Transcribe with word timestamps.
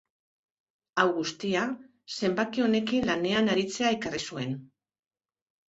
Hau 1.01 1.05
guztia, 1.17 1.65
zenbaki 2.15 2.65
honekin 2.69 3.07
lanean 3.13 3.55
aritzea 3.59 3.95
ekarri 4.01 4.25
zuen. 4.33 4.59